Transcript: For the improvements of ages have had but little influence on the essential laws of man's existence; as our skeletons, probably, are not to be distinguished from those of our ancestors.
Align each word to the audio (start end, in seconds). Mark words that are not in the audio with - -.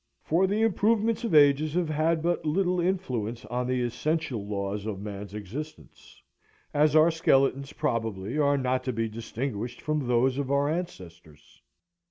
For 0.23 0.47
the 0.47 0.63
improvements 0.63 1.23
of 1.23 1.35
ages 1.35 1.75
have 1.75 1.89
had 1.89 2.23
but 2.23 2.43
little 2.43 2.79
influence 2.79 3.45
on 3.45 3.67
the 3.67 3.83
essential 3.83 4.43
laws 4.43 4.87
of 4.87 4.99
man's 4.99 5.35
existence; 5.35 6.23
as 6.73 6.95
our 6.95 7.11
skeletons, 7.11 7.71
probably, 7.73 8.35
are 8.39 8.57
not 8.57 8.83
to 8.85 8.93
be 8.93 9.07
distinguished 9.07 9.79
from 9.79 10.07
those 10.07 10.39
of 10.39 10.49
our 10.49 10.67
ancestors. 10.67 11.61